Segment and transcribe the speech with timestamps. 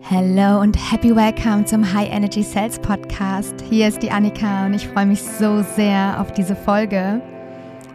[0.00, 3.54] Hello und happy welcome zum High Energy Sales Podcast.
[3.68, 7.20] Hier ist die Annika und ich freue mich so sehr auf diese Folge.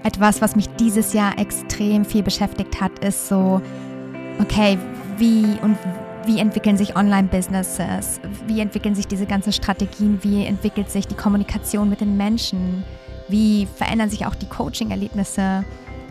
[0.04, 3.62] Etwas, was mich dieses Jahr extrem viel beschäftigt hat, ist so,
[4.40, 4.78] okay,
[5.18, 5.78] wie und
[6.26, 8.20] wie entwickeln sich Online-Businesses?
[8.48, 10.20] Wie entwickeln sich diese ganzen Strategien?
[10.22, 12.84] Wie entwickelt sich die Kommunikation mit den Menschen?
[13.28, 15.64] Wie verändern sich auch die Coaching-Erlebnisse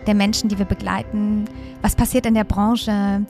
[0.06, 1.44] der Menschen, die wir begleiten?
[1.80, 3.24] Was passiert in der Branche?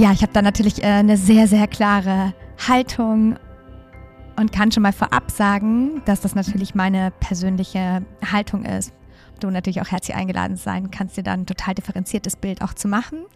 [0.00, 2.32] Ja, ich habe da natürlich äh, eine sehr, sehr klare
[2.66, 3.36] Haltung
[4.36, 8.02] und kann schon mal vorab sagen, dass das natürlich meine persönliche
[8.32, 8.94] Haltung ist.
[9.40, 12.88] Du natürlich auch herzlich eingeladen sein kannst, dir dann ein total differenziertes Bild auch zu
[12.88, 13.26] machen.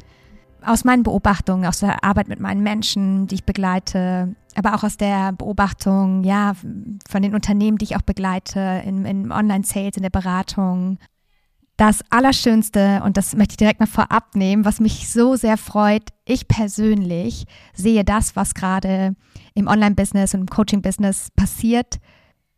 [0.64, 4.96] Aus meinen Beobachtungen, aus der Arbeit mit meinen Menschen, die ich begleite, aber auch aus
[4.96, 6.54] der Beobachtung, ja,
[7.06, 10.96] von den Unternehmen, die ich auch begleite, in, in Online-Sales, in der Beratung,
[11.76, 16.10] das Allerschönste, und das möchte ich direkt mal vorab nehmen, was mich so sehr freut,
[16.24, 19.16] ich persönlich sehe das, was gerade
[19.54, 21.98] im Online-Business und im Coaching-Business passiert,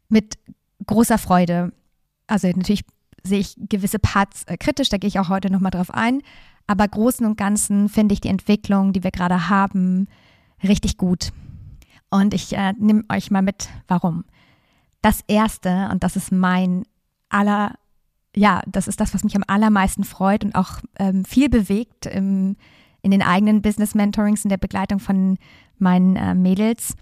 [0.08, 0.38] mit
[0.86, 1.72] großer Freude.
[2.26, 2.84] Also natürlich
[3.22, 6.22] sehe ich gewisse Parts äh, kritisch, da gehe ich auch heute nochmal drauf ein.
[6.66, 10.08] Aber großen und ganzen finde ich die Entwicklung, die wir gerade haben,
[10.62, 11.32] richtig gut.
[12.10, 14.24] Und ich äh, nehme euch mal mit, warum.
[15.00, 16.84] Das Erste, und das ist mein
[17.28, 17.74] aller
[18.36, 22.56] ja, das ist das, was mich am allermeisten freut und auch ähm, viel bewegt im,
[23.02, 25.38] in den eigenen Business Mentorings, in der Begleitung von
[25.78, 26.94] meinen äh, Mädels.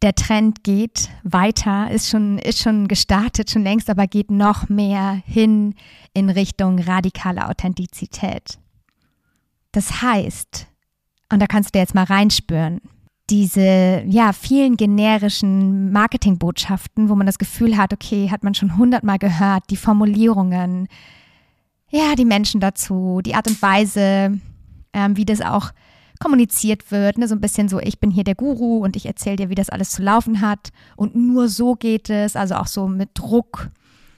[0.00, 5.20] Der Trend geht weiter, ist schon, ist schon gestartet, schon längst, aber geht noch mehr
[5.26, 5.74] hin
[6.14, 8.58] in Richtung radikale Authentizität.
[9.72, 10.66] Das heißt,
[11.30, 12.80] und da kannst du jetzt mal reinspüren,
[13.30, 19.18] diese ja vielen generischen Marketingbotschaften, wo man das Gefühl hat, okay, hat man schon hundertmal
[19.18, 20.88] gehört, die Formulierungen,
[21.90, 24.38] ja, die Menschen dazu, die Art und Weise,
[24.92, 25.72] ähm, wie das auch
[26.20, 27.28] kommuniziert wird, ne?
[27.28, 29.70] so ein bisschen so, ich bin hier der Guru und ich erzähle dir, wie das
[29.70, 33.70] alles zu laufen hat und nur so geht es, also auch so mit Druck,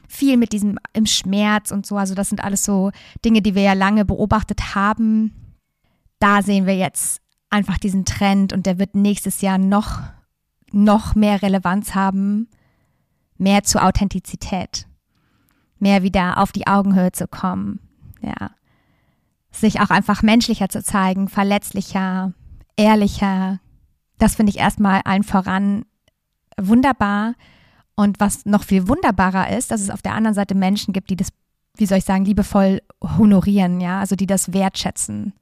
[0.09, 2.91] viel mit diesem im Schmerz und so, also das sind alles so
[3.25, 5.33] Dinge, die wir ja lange beobachtet haben.
[6.19, 7.21] Da sehen wir jetzt
[7.51, 10.01] einfach diesen Trend und der wird nächstes Jahr noch,
[10.73, 12.49] noch mehr Relevanz haben,
[13.37, 14.87] mehr zur Authentizität,
[15.79, 17.81] mehr wieder auf die Augenhöhe zu kommen,
[18.23, 18.53] ja.
[19.53, 22.33] Sich auch einfach menschlicher zu zeigen, verletzlicher,
[22.77, 23.59] ehrlicher.
[24.19, 25.85] Das finde ich erstmal allen voran
[26.57, 27.35] wunderbar.
[27.97, 31.17] Und was noch viel wunderbarer ist, dass es auf der anderen Seite Menschen gibt, die
[31.17, 31.31] das,
[31.77, 35.33] wie soll ich sagen, liebevoll honorieren, ja, also die das wertschätzen.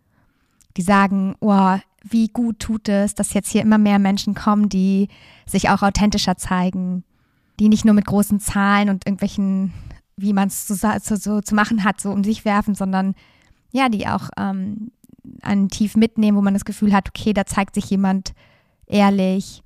[0.79, 5.09] Die sagen, oh, wie gut tut es, dass jetzt hier immer mehr Menschen kommen, die
[5.47, 7.05] sich auch authentischer zeigen,
[7.59, 9.73] die nicht nur mit großen Zahlen und irgendwelchen,
[10.17, 13.15] wie man es so, so, so, zu machen hat, so um sich werfen, sondern
[13.73, 14.93] ja, die auch ähm,
[15.43, 18.33] einen tief mitnehmen, wo man das Gefühl hat, okay, da zeigt sich jemand
[18.87, 19.63] ehrlich,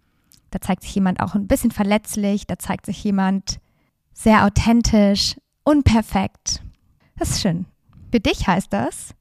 [0.51, 3.59] da zeigt sich jemand auch ein bisschen verletzlich, da zeigt sich jemand
[4.13, 6.63] sehr authentisch, unperfekt.
[7.17, 7.67] Das ist schön.
[8.11, 9.15] Für dich heißt das,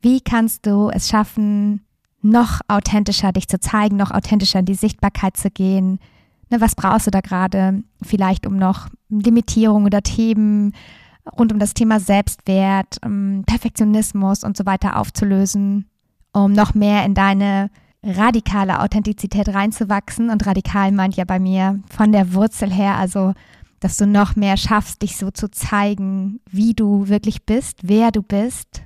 [0.00, 1.84] wie kannst du es schaffen,
[2.20, 5.98] noch authentischer dich zu zeigen, noch authentischer in die Sichtbarkeit zu gehen.
[6.50, 10.72] Ne, was brauchst du da gerade vielleicht, um noch Limitierung oder Themen
[11.38, 15.86] rund um das Thema Selbstwert, um Perfektionismus und so weiter aufzulösen,
[16.32, 17.70] um noch mehr in deine
[18.02, 20.30] radikale Authentizität reinzuwachsen.
[20.30, 23.34] Und radikal meint ja bei mir von der Wurzel her, also
[23.80, 28.22] dass du noch mehr schaffst, dich so zu zeigen, wie du wirklich bist, wer du
[28.22, 28.82] bist.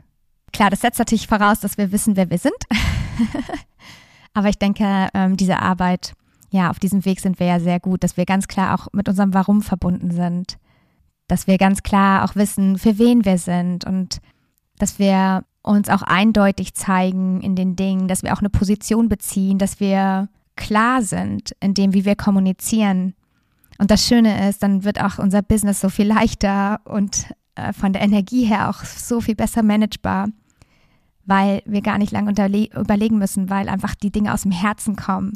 [0.52, 2.52] Klar, das setzt natürlich voraus, dass wir wissen, wer wir sind.
[4.34, 6.14] Aber ich denke, ähm, diese Arbeit,
[6.50, 9.08] ja, auf diesem Weg sind wir ja sehr gut, dass wir ganz klar auch mit
[9.08, 10.58] unserem Warum verbunden sind.
[11.28, 14.20] Dass wir ganz klar auch wissen, für wen wir sind und
[14.78, 19.58] dass wir uns auch eindeutig zeigen in den Dingen, dass wir auch eine Position beziehen,
[19.58, 23.14] dass wir klar sind in dem, wie wir kommunizieren.
[23.78, 27.92] Und das Schöne ist, dann wird auch unser Business so viel leichter und äh, von
[27.92, 30.28] der Energie her auch so viel besser managebar
[31.24, 35.32] weil wir gar nicht lange überlegen müssen, weil einfach die Dinge aus dem Herzen kommen.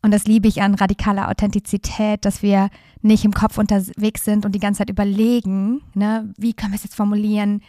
[0.00, 2.70] Und das liebe ich an radikaler Authentizität, dass wir
[3.02, 6.84] nicht im Kopf unterwegs sind und die ganze Zeit überlegen, ne, wie können wir es
[6.84, 7.62] jetzt formulieren,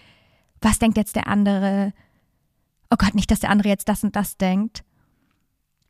[0.61, 1.93] was denkt jetzt der andere,
[2.91, 4.83] oh Gott, nicht, dass der andere jetzt das und das denkt,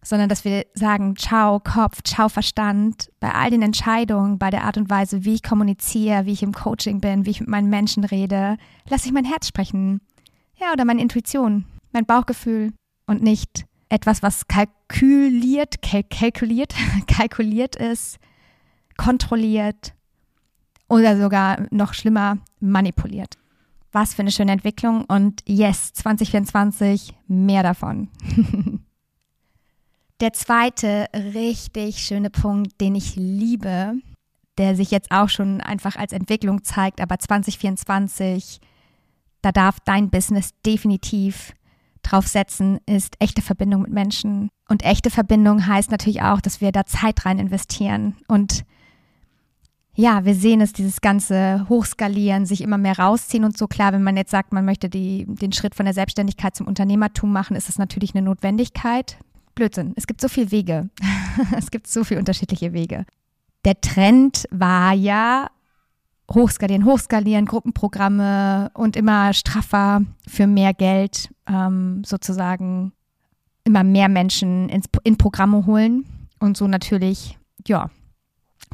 [0.02, 4.78] sondern dass wir sagen, ciao Kopf, ciao Verstand, bei all den Entscheidungen, bei der Art
[4.78, 8.06] und Weise, wie ich kommuniziere, wie ich im Coaching bin, wie ich mit meinen Menschen
[8.06, 8.58] rede,
[8.88, 10.00] lasse ich mein Herz sprechen.
[10.60, 12.74] Ja, oder meine Intuition, mein Bauchgefühl
[13.08, 16.76] und nicht etwas, was kalkuliert, kalkuliert,
[17.08, 18.20] kalkuliert ist,
[18.98, 19.94] kontrolliert
[20.90, 23.38] oder sogar noch schlimmer manipuliert.
[23.92, 28.10] Was für eine schöne Entwicklung und yes, 2024 mehr davon.
[30.20, 33.94] Der zweite richtig schöne Punkt, den ich liebe,
[34.58, 38.60] der sich jetzt auch schon einfach als Entwicklung zeigt, aber 2024,
[39.42, 41.54] da darf dein Business definitiv
[42.04, 44.50] drauf setzen, ist echte Verbindung mit Menschen.
[44.68, 48.16] Und echte Verbindung heißt natürlich auch, dass wir da Zeit rein investieren.
[48.28, 48.64] Und
[49.96, 53.68] ja, wir sehen es, dieses ganze Hochskalieren, sich immer mehr rausziehen und so.
[53.68, 57.32] Klar, wenn man jetzt sagt, man möchte die, den Schritt von der Selbstständigkeit zum Unternehmertum
[57.32, 59.18] machen, ist das natürlich eine Notwendigkeit.
[59.56, 59.94] Blödsinn.
[59.98, 60.90] Es gibt so viele Wege.
[61.58, 63.06] es gibt so viele unterschiedliche Wege.
[63.66, 65.50] Der Trend war ja
[66.30, 72.94] hochskalieren, hochskalieren, Gruppenprogramme und immer straffer für mehr Geld ähm, sozusagen
[73.64, 76.06] immer mehr Menschen ins, in Programme holen
[76.40, 77.38] und so natürlich,
[77.68, 77.90] ja,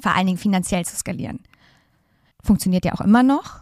[0.01, 1.39] vor allen Dingen finanziell zu skalieren.
[2.43, 3.61] Funktioniert ja auch immer noch.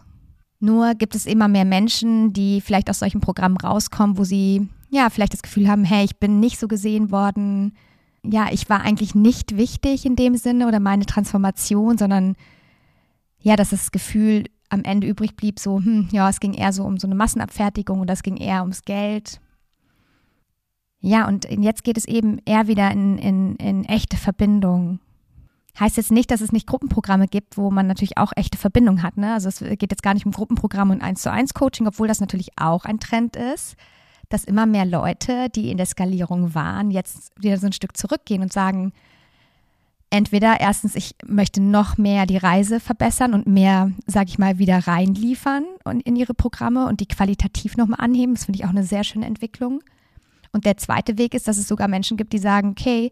[0.60, 5.10] Nur gibt es immer mehr Menschen, die vielleicht aus solchen Programmen rauskommen, wo sie ja
[5.10, 7.76] vielleicht das Gefühl haben, hey, ich bin nicht so gesehen worden.
[8.22, 12.36] Ja, ich war eigentlich nicht wichtig in dem Sinne oder meine Transformation, sondern
[13.44, 16.82] ja, dass das Gefühl am Ende übrig blieb, so, hm, ja, es ging eher so
[16.82, 19.38] um so eine Massenabfertigung und das ging eher ums Geld.
[21.00, 24.98] Ja, und jetzt geht es eben eher wieder in, in, in echte Verbindung.
[25.78, 29.18] Heißt jetzt nicht, dass es nicht Gruppenprogramme gibt, wo man natürlich auch echte Verbindung hat.
[29.18, 29.34] Ne?
[29.34, 32.20] Also es geht jetzt gar nicht um Gruppenprogramme und eins zu eins Coaching, obwohl das
[32.20, 33.76] natürlich auch ein Trend ist,
[34.30, 38.40] dass immer mehr Leute, die in der Skalierung waren, jetzt wieder so ein Stück zurückgehen
[38.40, 38.92] und sagen,
[40.14, 44.86] entweder erstens, ich möchte noch mehr die Reise verbessern und mehr, sage ich mal, wieder
[44.86, 48.34] reinliefern und in ihre Programme und die qualitativ nochmal anheben.
[48.34, 49.82] Das finde ich auch eine sehr schöne Entwicklung.
[50.52, 53.10] Und der zweite Weg ist, dass es sogar Menschen gibt, die sagen, okay,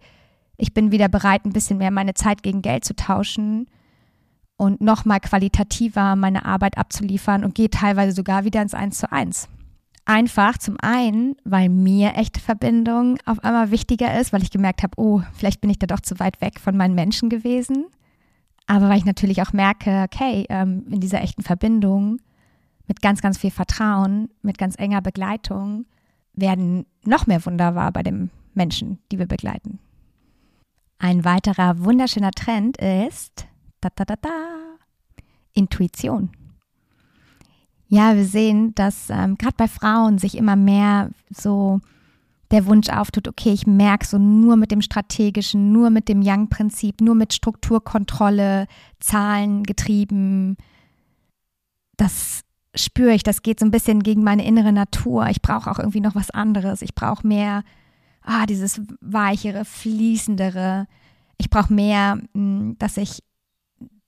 [0.57, 3.67] ich bin wieder bereit, ein bisschen mehr meine Zeit gegen Geld zu tauschen
[4.57, 9.49] und nochmal qualitativer meine Arbeit abzuliefern und gehe teilweise sogar wieder ins Eins zu eins.
[10.05, 14.95] Einfach zum einen, weil mir echte Verbindung auf einmal wichtiger ist, weil ich gemerkt habe,
[14.97, 17.87] oh, vielleicht bin ich da doch zu weit weg von meinen Menschen gewesen.
[18.67, 22.19] Aber weil ich natürlich auch merke, okay, ähm, in dieser echten Verbindung
[22.89, 25.87] mit ganz, ganz viel Vertrauen, mit ganz enger Begleitung
[26.35, 29.79] werden noch mehr Wunder wahr bei den Menschen, die wir begleiten.
[30.99, 33.47] Ein weiterer wunderschöner Trend ist
[33.81, 34.31] da, da, da, da,
[35.53, 36.31] Intuition.
[37.95, 41.79] Ja, wir sehen, dass ähm, gerade bei Frauen sich immer mehr so
[42.51, 47.03] der Wunsch auftut, okay, ich merke so nur mit dem strategischen, nur mit dem Young-Prinzip,
[47.03, 48.67] nur mit Strukturkontrolle,
[48.99, 50.57] Zahlen getrieben.
[51.99, 52.41] Das
[52.75, 55.27] spüre ich, das geht so ein bisschen gegen meine innere Natur.
[55.27, 56.81] Ich brauche auch irgendwie noch was anderes.
[56.81, 57.63] Ich brauche mehr,
[58.23, 60.87] ah, dieses weichere, fließendere.
[61.37, 63.23] Ich brauche mehr, hm, dass ich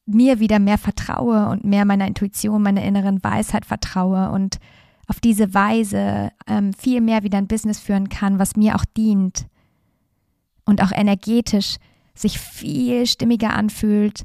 [0.07, 4.59] mir wieder mehr vertraue und mehr meiner Intuition, meiner inneren Weisheit vertraue und
[5.07, 9.47] auf diese Weise ähm, viel mehr wieder ein Business führen kann, was mir auch dient
[10.65, 11.77] und auch energetisch
[12.15, 14.25] sich viel stimmiger anfühlt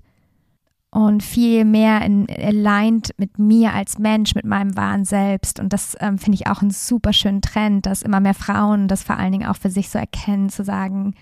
[0.91, 5.59] und viel mehr in, aligned mit mir als Mensch, mit meinem wahren Selbst.
[5.59, 9.03] Und das ähm, finde ich auch einen super schönen Trend, dass immer mehr Frauen das
[9.03, 11.13] vor allen Dingen auch für sich so erkennen, zu sagen,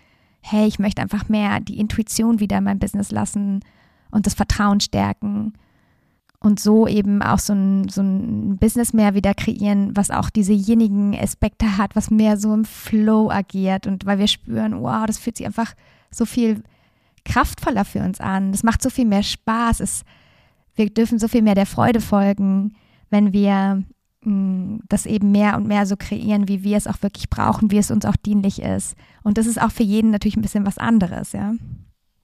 [0.41, 3.61] hey, ich möchte einfach mehr die Intuition wieder in mein Business lassen
[4.11, 5.53] und das Vertrauen stärken
[6.39, 11.15] und so eben auch so ein, so ein Business mehr wieder kreieren, was auch diesejenigen
[11.15, 15.37] Aspekte hat, was mehr so im Flow agiert und weil wir spüren, wow, das fühlt
[15.37, 15.73] sich einfach
[16.11, 16.63] so viel
[17.25, 18.51] kraftvoller für uns an.
[18.51, 19.79] Das macht so viel mehr Spaß.
[19.79, 20.03] Es,
[20.75, 22.75] wir dürfen so viel mehr der Freude folgen,
[23.09, 23.83] wenn wir
[24.21, 27.79] mm, das eben mehr und mehr so kreieren, wie wir es auch wirklich brauchen, wie
[27.79, 28.95] es uns auch dienlich ist.
[29.23, 31.53] Und das ist auch für jeden natürlich ein bisschen was anderes, ja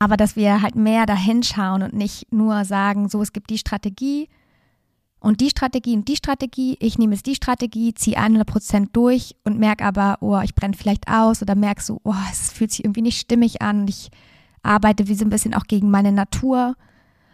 [0.04, 3.58] aber dass wir halt mehr dahin schauen und nicht nur sagen, so, es gibt die
[3.58, 4.28] Strategie
[5.22, 9.38] und die Strategie und die Strategie, ich nehme jetzt die Strategie, ziehe 100 Prozent durch
[9.46, 12.84] und merke aber, oh, ich brenne vielleicht aus oder merke so, oh, es fühlt sich
[12.84, 14.12] irgendwie nicht stimmig an, ich
[14.62, 16.76] arbeite wie so ein bisschen auch gegen meine Natur,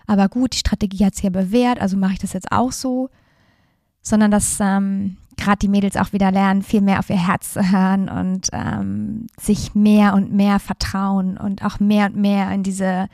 [0.06, 3.10] aber gut, die Strategie hat sich ja bewährt, also mache ich das jetzt auch so,
[4.04, 5.18] sondern dass ähm,
[5.50, 9.26] gerade die Mädels auch wieder lernen, viel mehr auf ihr Herz zu hören und ähm,
[9.40, 13.08] sich mehr und mehr vertrauen und auch mehr und mehr in diese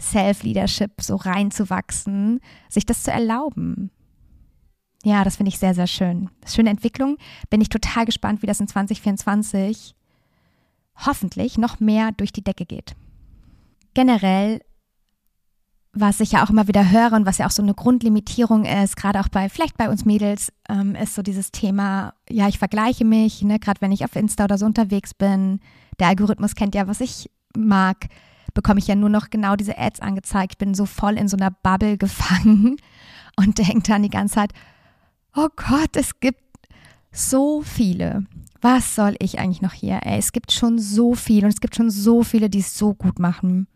[0.00, 3.92] Self-Leadership so reinzuwachsen, sich das zu erlauben.
[5.04, 6.28] Ja, das finde ich sehr, sehr schön.
[6.44, 7.18] Schöne Entwicklung.
[7.50, 9.94] Bin ich total gespannt, wie das in 2024
[11.06, 12.96] hoffentlich noch mehr durch die Decke geht.
[13.94, 14.60] Generell
[15.98, 18.96] was ich ja auch immer wieder höre und was ja auch so eine Grundlimitierung ist,
[18.96, 23.04] gerade auch bei, vielleicht bei uns Mädels, ähm, ist so dieses Thema, ja, ich vergleiche
[23.04, 25.60] mich, ne, gerade wenn ich auf Insta oder so unterwegs bin.
[25.98, 28.08] Der Algorithmus kennt ja, was ich mag,
[28.54, 30.58] bekomme ich ja nur noch genau diese Ads angezeigt.
[30.58, 32.76] Bin so voll in so einer Bubble gefangen
[33.36, 34.52] und denke dann die ganze Zeit,
[35.34, 36.40] oh Gott, es gibt
[37.10, 38.26] so viele
[38.66, 40.00] was soll ich eigentlich noch hier?
[40.02, 42.94] Ey, es gibt schon so viel und es gibt schon so viele, die es so
[42.94, 43.68] gut machen.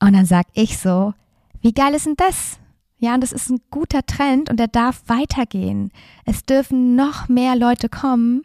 [0.00, 1.14] Und dann sag ich so,
[1.60, 2.58] wie geil ist denn das?
[2.98, 5.90] Ja, und das ist ein guter Trend und der darf weitergehen.
[6.24, 8.42] Es dürfen noch mehr Leute kommen,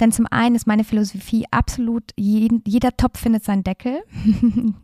[0.00, 4.02] denn zum einen ist meine Philosophie absolut, jeden, jeder Topf findet seinen Deckel.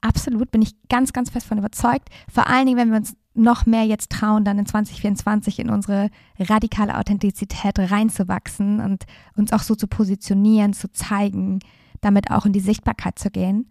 [0.00, 2.08] absolut, bin ich ganz, ganz fest von überzeugt.
[2.30, 6.10] Vor allen Dingen, wenn wir uns noch mehr jetzt trauen, dann in 2024 in unsere
[6.38, 9.04] radikale Authentizität reinzuwachsen und
[9.36, 11.58] uns auch so zu positionieren, zu zeigen,
[12.00, 13.66] damit auch in die Sichtbarkeit zu gehen.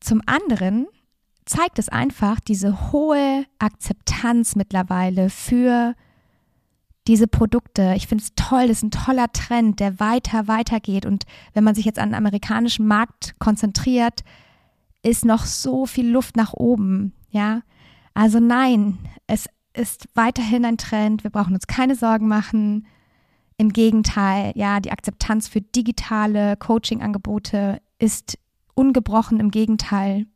[0.00, 0.86] Zum anderen
[1.44, 5.94] zeigt es einfach diese hohe Akzeptanz mittlerweile für
[7.06, 7.94] diese Produkte.
[7.96, 11.06] Ich finde es toll, das ist ein toller Trend, der weiter, weiter geht.
[11.06, 14.22] Und wenn man sich jetzt an den amerikanischen Markt konzentriert,
[15.02, 17.62] ist noch so viel Luft nach oben, ja.
[18.14, 21.24] Also nein, es ist weiterhin ein Trend.
[21.24, 22.86] Wir brauchen uns keine Sorgen machen.
[23.56, 28.38] Im Gegenteil, ja, die Akzeptanz für digitale Coaching-Angebote ist
[28.80, 29.40] ungebrochen.
[29.40, 30.26] Im Gegenteil,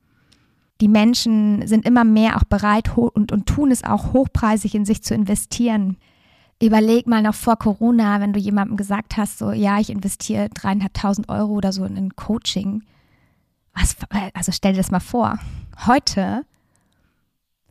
[0.80, 5.02] die Menschen sind immer mehr auch bereit und, und tun es auch hochpreisig in sich
[5.02, 5.96] zu investieren.
[6.62, 11.28] Überleg mal noch vor Corona, wenn du jemandem gesagt hast, so, ja, ich investiere dreieinhalbtausend
[11.28, 12.82] Euro oder so in ein Coaching.
[13.74, 13.96] Was,
[14.34, 15.38] also stell dir das mal vor.
[15.86, 16.44] Heute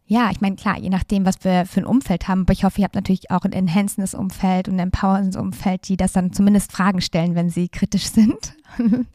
[0.05, 2.81] ja, ich meine, klar, je nachdem, was wir für ein Umfeld haben, aber ich hoffe,
[2.81, 6.71] ihr habt natürlich auch ein enhancendes Umfeld und ein empowerndes Umfeld, die das dann zumindest
[6.71, 8.55] Fragen stellen, wenn sie kritisch sind.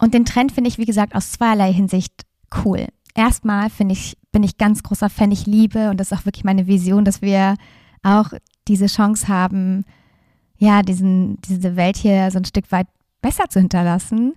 [0.00, 2.24] und den Trend finde ich, wie gesagt, aus zweierlei Hinsicht
[2.64, 2.86] cool.
[3.14, 6.44] Erstmal finde ich, bin ich ganz großer Fan, ich liebe, und das ist auch wirklich
[6.44, 7.56] meine Vision, dass wir
[8.02, 8.32] auch
[8.66, 9.84] diese Chance haben,
[10.56, 12.86] ja, diesen, diese Welt hier so ein Stück weit
[13.20, 14.34] besser zu hinterlassen.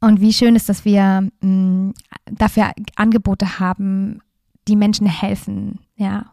[0.00, 1.94] Und wie schön ist, dass wir mh, mm,
[2.30, 4.20] dafür Angebote haben,
[4.68, 6.32] die Menschen helfen, ja,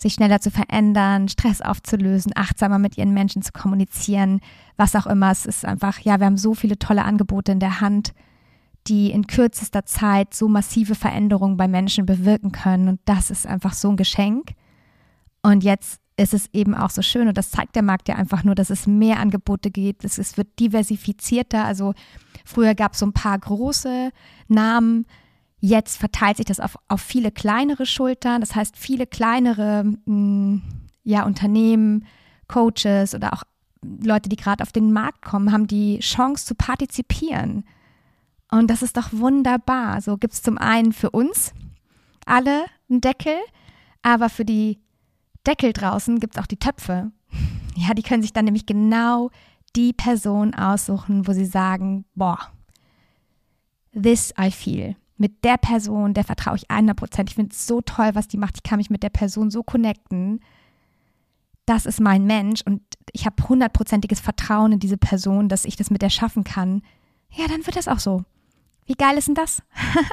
[0.00, 4.40] sich schneller zu verändern, Stress aufzulösen, achtsamer mit ihren Menschen zu kommunizieren,
[4.76, 5.30] was auch immer.
[5.30, 8.12] Es ist einfach, ja, wir haben so viele tolle Angebote in der Hand,
[8.86, 12.88] die in kürzester Zeit so massive Veränderungen bei Menschen bewirken können.
[12.88, 14.52] Und das ist einfach so ein Geschenk.
[15.42, 18.42] Und jetzt ist es eben auch so schön, und das zeigt der Markt ja einfach
[18.42, 21.64] nur, dass es mehr Angebote gibt, es, wird diversifizierter.
[21.64, 21.94] Also
[22.44, 24.10] früher gab es so ein paar große
[24.48, 25.06] Namen,
[25.60, 28.40] Jetzt verteilt sich das auf, auf viele kleinere Schultern.
[28.40, 30.62] Das heißt, viele kleinere mh, mm,
[31.02, 32.06] ja, Unternehmen,
[32.46, 33.42] Coaches oder auch
[33.82, 37.64] Leute, die gerade auf den Markt kommen, haben die Chance zu partizipieren.
[38.50, 40.00] Und das ist doch wunderbar.
[40.00, 41.52] So gibt es zum einen für uns
[42.24, 43.36] alle einen Deckel,
[44.02, 44.78] aber für die
[45.46, 47.10] Deckel draußen gibt es auch die Töpfe.
[47.76, 49.30] Ja, die können sich dann nämlich genau
[49.76, 52.50] die Person aussuchen, wo sie sagen, boah,
[53.92, 57.30] this I feel mit der Person, der vertraue ich 100 Prozent.
[57.30, 58.56] Ich finde es so toll, was die macht.
[58.56, 60.40] Ich kann mich mit der Person so connecten.
[61.66, 62.80] Das ist mein Mensch und
[63.12, 66.82] ich habe hundertprozentiges Vertrauen in diese Person, dass ich das mit der schaffen kann.
[67.30, 68.24] Ja, dann wird das auch so.
[68.86, 69.62] Wie geil ist denn das?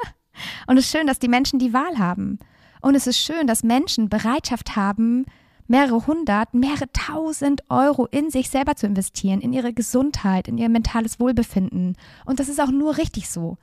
[0.67, 2.39] und es ist schön, dass die Menschen die Wahl haben.
[2.81, 5.25] Und es ist schön, dass Menschen Bereitschaft haben,
[5.67, 10.67] mehrere hundert, mehrere tausend Euro in sich selber zu investieren, in ihre Gesundheit, in ihr
[10.67, 11.95] mentales Wohlbefinden.
[12.25, 13.57] Und das ist auch nur richtig so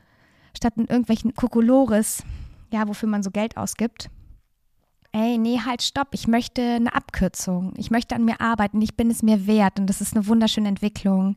[0.56, 2.24] statt in irgendwelchen Kokolores,
[2.72, 4.10] ja, wofür man so Geld ausgibt.
[5.12, 6.08] Ey, nee, halt, stopp.
[6.12, 7.74] Ich möchte eine Abkürzung.
[7.76, 8.80] Ich möchte an mir arbeiten.
[8.80, 9.78] Ich bin es mir wert.
[9.78, 11.36] Und das ist eine wunderschöne Entwicklung.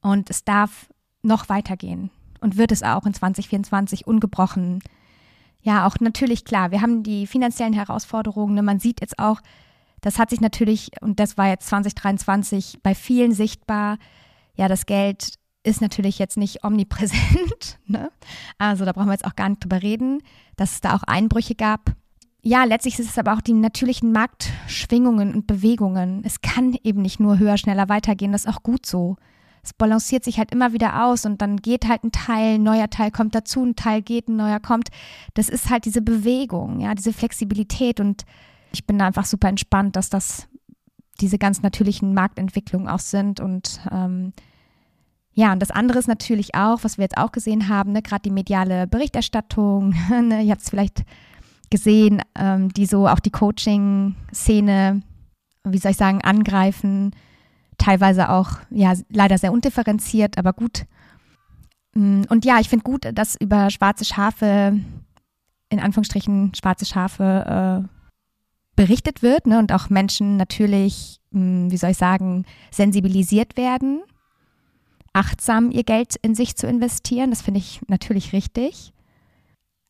[0.00, 0.88] Und es darf
[1.22, 2.10] noch weitergehen.
[2.40, 4.82] Und wird es auch in 2024 ungebrochen.
[5.60, 6.70] Ja, auch natürlich klar.
[6.70, 8.54] Wir haben die finanziellen Herausforderungen.
[8.54, 8.62] Ne?
[8.62, 9.42] Man sieht jetzt auch,
[10.00, 13.98] das hat sich natürlich, und das war jetzt 2023 bei vielen sichtbar,
[14.56, 17.78] ja, das Geld ist natürlich jetzt nicht omnipräsent.
[17.86, 18.12] Ne?
[18.56, 20.22] Also da brauchen wir jetzt auch gar nicht drüber reden,
[20.54, 21.96] dass es da auch Einbrüche gab.
[22.40, 26.22] Ja, letztlich ist es aber auch die natürlichen Marktschwingungen und Bewegungen.
[26.24, 28.30] Es kann eben nicht nur höher, schneller weitergehen.
[28.30, 29.16] Das ist auch gut so.
[29.64, 32.88] Es balanciert sich halt immer wieder aus und dann geht halt ein Teil, ein neuer
[32.88, 34.88] Teil kommt dazu, ein Teil geht, ein neuer kommt.
[35.34, 38.24] Das ist halt diese Bewegung, ja, diese Flexibilität und
[38.72, 40.48] ich bin da einfach super entspannt, dass das
[41.20, 44.32] diese ganz natürlichen Marktentwicklungen auch sind und ähm,
[45.40, 48.20] ja, und das andere ist natürlich auch, was wir jetzt auch gesehen haben, ne, gerade
[48.20, 49.94] die mediale Berichterstattung.
[50.10, 51.04] Ne, ihr habt es vielleicht
[51.70, 55.00] gesehen, ähm, die so auch die Coaching-Szene,
[55.64, 57.16] wie soll ich sagen, angreifen.
[57.78, 60.84] Teilweise auch, ja, leider sehr undifferenziert, aber gut.
[61.94, 64.78] Mm, und ja, ich finde gut, dass über schwarze Schafe,
[65.70, 67.88] in Anführungsstrichen schwarze Schafe, äh,
[68.76, 74.02] berichtet wird ne, und auch Menschen natürlich, mh, mm, wie soll ich sagen, sensibilisiert werden
[75.20, 77.30] achtsam ihr Geld in sich zu investieren.
[77.30, 78.92] Das finde ich natürlich richtig.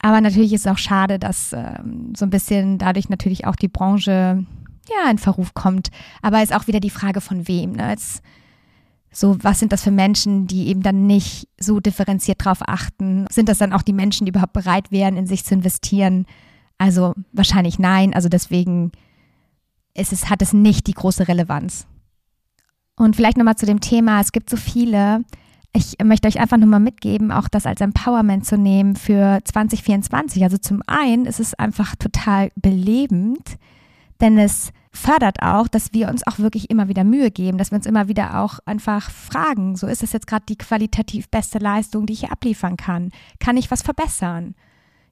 [0.03, 3.69] Aber natürlich ist es auch schade, dass ähm, so ein bisschen dadurch natürlich auch die
[3.69, 4.45] Branche
[4.89, 5.91] ja, in Verruf kommt.
[6.21, 7.73] Aber ist auch wieder die Frage von wem.
[7.73, 7.91] Ne?
[7.91, 8.23] Jetzt,
[9.13, 13.27] so, was sind das für Menschen, die eben dann nicht so differenziert drauf achten?
[13.31, 16.27] Sind das dann auch die Menschen, die überhaupt bereit wären, in sich zu investieren?
[16.79, 18.15] Also wahrscheinlich nein.
[18.15, 18.91] Also deswegen
[19.95, 21.87] ist es, hat es nicht die große Relevanz.
[23.01, 25.25] Und vielleicht nochmal zu dem Thema, es gibt so viele,
[25.73, 30.45] ich möchte euch einfach nochmal mitgeben, auch das als Empowerment zu nehmen für 2024.
[30.45, 33.57] Also zum einen ist es einfach total belebend,
[34.21, 37.77] denn es fördert auch, dass wir uns auch wirklich immer wieder Mühe geben, dass wir
[37.77, 42.05] uns immer wieder auch einfach fragen, so ist das jetzt gerade die qualitativ beste Leistung,
[42.05, 43.13] die ich hier abliefern kann?
[43.39, 44.55] Kann ich was verbessern?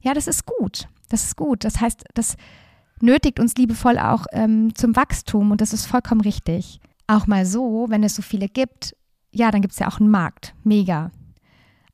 [0.02, 0.88] Ja, das ist gut.
[1.08, 1.64] Das ist gut.
[1.64, 2.36] Das heißt, das
[3.00, 6.82] nötigt uns liebevoll auch ähm, zum Wachstum und das ist vollkommen richtig.
[7.08, 8.94] Auch mal so, wenn es so viele gibt,
[9.32, 10.54] ja, dann gibt es ja auch einen Markt.
[10.62, 11.10] Mega.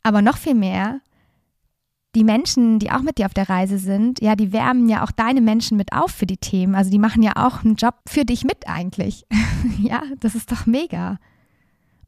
[0.02, 1.00] Aber noch viel mehr,
[2.14, 5.10] die Menschen, die auch mit dir auf der Reise sind, ja, die wärmen ja auch
[5.10, 6.74] deine Menschen mit auf für die Themen.
[6.74, 9.24] Also die machen ja auch einen Job für dich mit eigentlich.
[9.78, 11.18] ja, das ist doch mega.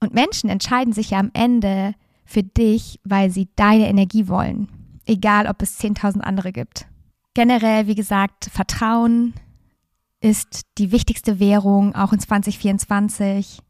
[0.00, 1.94] Und Menschen entscheiden sich ja am Ende
[2.25, 4.68] für dich, weil sie deine Energie wollen.
[5.06, 6.86] Egal, ob es 10.000 andere gibt.
[7.34, 9.34] Generell, wie gesagt, Vertrauen
[10.20, 13.61] ist die wichtigste Währung, auch in 2024.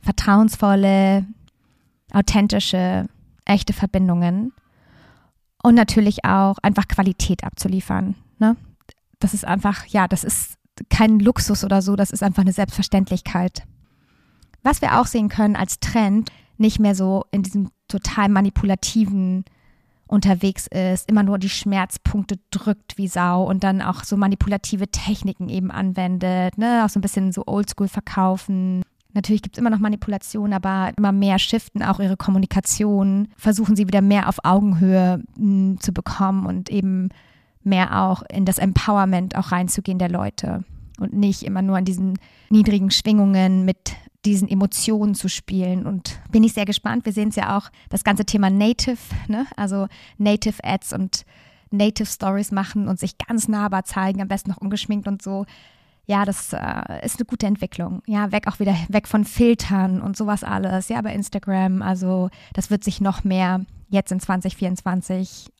[0.00, 1.26] Vertrauensvolle,
[2.12, 3.08] authentische,
[3.44, 4.52] echte Verbindungen
[5.62, 8.14] und natürlich auch einfach Qualität abzuliefern.
[8.38, 8.56] Ne?
[9.18, 10.54] Das ist einfach, ja, das ist
[10.88, 13.62] kein Luxus oder so, das ist einfach eine Selbstverständlichkeit.
[14.62, 19.44] Was wir auch sehen können als Trend, nicht mehr so in diesem total manipulativen
[20.08, 25.48] unterwegs ist, immer nur die Schmerzpunkte drückt wie Sau und dann auch so manipulative Techniken
[25.48, 28.82] eben anwendet, ne, auch so ein bisschen so oldschool verkaufen.
[29.12, 33.86] Natürlich gibt es immer noch Manipulation, aber immer mehr shiften auch ihre Kommunikation, versuchen sie
[33.86, 37.10] wieder mehr auf Augenhöhe mh, hm, zu bekommen und eben
[37.62, 40.64] mehr auch in das Empowerment auch reinzugehen der Leute
[40.98, 42.18] und nicht immer nur an diesen
[42.50, 43.94] niedrigen Schwingungen mit
[44.28, 45.86] diesen Emotionen zu spielen.
[45.86, 47.04] Und bin ich sehr gespannt.
[47.04, 49.46] Wir sehen es ja auch, das ganze Thema Native, ne?
[49.56, 51.24] also Native Ads und
[51.70, 55.44] Native Stories machen und sich ganz nahbar zeigen, am besten noch ungeschminkt und so
[56.08, 58.02] ja, das äh, ist eine gute Entwicklung.
[58.06, 60.88] Ja, weg auch wieder weg von Filtern und sowas alles.
[60.88, 61.82] Ja, bei Instagram.
[61.82, 65.52] Also das wird sich noch mehr jetzt in 2024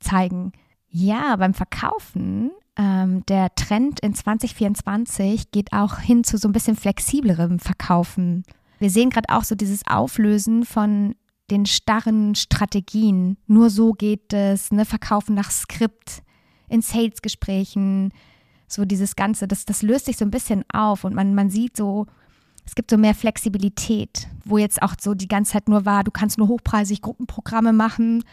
[0.00, 0.52] zeigen.
[0.88, 6.76] Ja, beim Verkaufen, ähm, der Trend in 2024 geht auch hin zu so ein bisschen
[6.76, 8.44] flexiblerem Verkaufen.
[8.78, 11.14] Wir sehen gerade auch so dieses Auflösen von
[11.50, 13.36] den starren Strategien.
[13.46, 14.84] Nur so geht es, ne?
[14.84, 16.22] Verkaufen nach Skript,
[16.68, 18.12] in Sales-Gesprächen,
[18.66, 21.76] so dieses Ganze, das, das löst sich so ein bisschen auf und man, man sieht
[21.76, 22.06] so,
[22.64, 26.10] es gibt so mehr Flexibilität, wo jetzt auch so die ganze Zeit nur war, du
[26.10, 28.24] kannst nur hochpreisig Gruppenprogramme machen,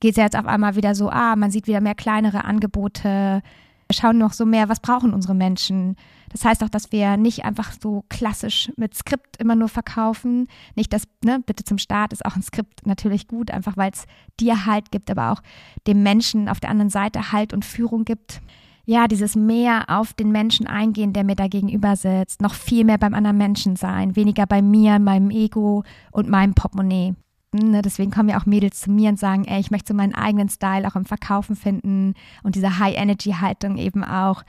[0.00, 3.42] geht es ja jetzt auf einmal wieder so, ah, man sieht wieder mehr kleinere Angebote,
[3.90, 5.96] schauen noch so mehr, was brauchen unsere Menschen.
[6.30, 10.46] Das heißt auch, dass wir nicht einfach so klassisch mit Skript immer nur verkaufen.
[10.74, 14.04] Nicht das, ne, bitte zum Start ist auch ein Skript natürlich gut, einfach weil es
[14.38, 15.42] dir Halt gibt, aber auch
[15.86, 18.40] dem Menschen auf der anderen Seite Halt und Führung gibt
[18.88, 22.96] ja, dieses mehr auf den Menschen eingehen, der mir da gegenüber sitzt, noch viel mehr
[22.96, 27.14] beim anderen Menschen sein, weniger bei mir, meinem Ego und meinem Portemonnaie.
[27.52, 30.14] Ne, deswegen kommen ja auch Mädels zu mir und sagen, ey, ich möchte so meinen
[30.14, 34.42] eigenen Style auch im Verkaufen finden und diese High-Energy-Haltung eben auch,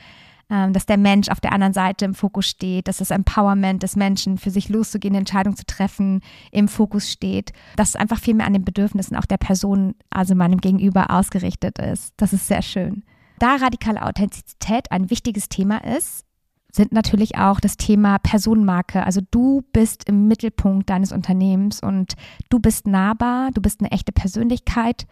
[0.50, 3.96] ähm, dass der Mensch auf der anderen Seite im Fokus steht, dass das Empowerment des
[3.96, 8.34] Menschen, für sich loszugehen, eine Entscheidung zu treffen, im Fokus steht, dass es einfach viel
[8.34, 12.14] mehr an den Bedürfnissen auch der Person, also meinem Gegenüber, ausgerichtet ist.
[12.18, 13.04] Das ist sehr schön.
[13.38, 16.26] Da radikale Authentizität ein wichtiges Thema ist,
[16.72, 19.04] sind natürlich auch das Thema Personenmarke.
[19.04, 22.14] Also du bist im Mittelpunkt deines Unternehmens und
[22.50, 25.08] du bist nahbar, du bist eine echte Persönlichkeit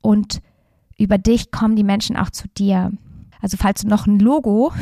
[0.00, 0.40] und
[0.98, 2.92] über dich kommen die Menschen auch zu dir.
[3.40, 4.72] Also falls du noch ein Logo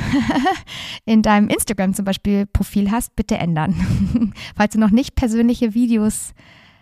[1.05, 4.33] in deinem Instagram zum Beispiel Profil hast, bitte ändern.
[4.57, 6.33] falls du noch nicht persönliche Videos,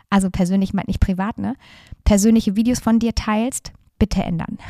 [0.08, 1.56] also persönlich meint nicht privat, ne?
[2.04, 3.72] Persönliche Videos von dir teilst,
[4.04, 4.58] bitte ändern.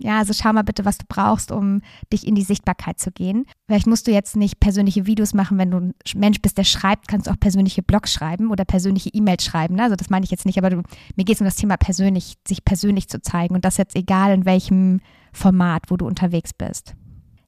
[0.00, 3.44] Ja, also schau mal bitte, was du brauchst, um dich in die Sichtbarkeit zu gehen.
[3.66, 7.06] Vielleicht musst du jetzt nicht persönliche Videos machen, wenn du ein Mensch bist, der schreibt,
[7.06, 9.74] kannst du auch persönliche Blogs schreiben oder persönliche E-Mails schreiben.
[9.74, 9.82] Ne?
[9.82, 10.82] Also das meine ich jetzt nicht, aber du,
[11.16, 14.32] mir geht es um das Thema persönlich, sich persönlich zu zeigen und das jetzt egal
[14.32, 15.00] in welchem
[15.34, 16.94] Format, wo du unterwegs bist.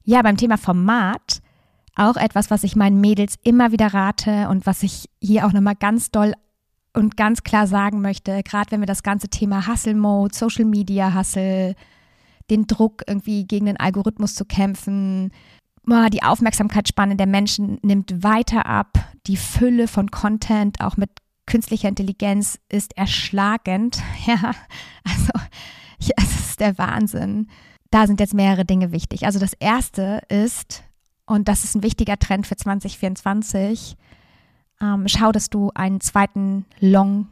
[0.03, 1.41] Ja, beim Thema Format
[1.95, 5.75] auch etwas, was ich meinen Mädels immer wieder rate und was ich hier auch nochmal
[5.75, 6.33] ganz doll
[6.93, 11.13] und ganz klar sagen möchte, gerade wenn wir das ganze Thema Hustle Mode, Social Media
[11.13, 11.75] Hustle,
[12.49, 15.31] den Druck irgendwie gegen den Algorithmus zu kämpfen,
[16.11, 21.09] die Aufmerksamkeitsspanne der Menschen nimmt weiter ab, die Fülle von Content auch mit
[21.45, 24.01] künstlicher Intelligenz ist erschlagend.
[24.25, 24.53] Ja,
[25.05, 25.31] also
[25.99, 27.47] ja, es ist der Wahnsinn.
[27.89, 29.25] Da sind jetzt mehrere Dinge wichtig.
[29.25, 30.83] Also das erste ist,
[31.25, 33.95] und das ist ein wichtiger Trend für 2024.
[34.81, 37.27] Ähm, schau, dass du einen zweiten Long,